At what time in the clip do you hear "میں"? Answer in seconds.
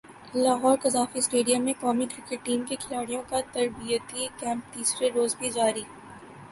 1.65-1.73